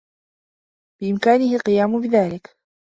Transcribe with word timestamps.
بإمكانه 1.01 1.55
القيام 1.55 2.01
بذلك. 2.01 2.55